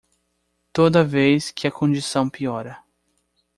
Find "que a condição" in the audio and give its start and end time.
1.51-2.27